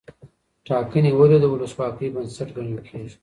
[0.67, 3.15] ټاکنې ولي د ولسواکۍ بنسټ ګڼل کېږي؟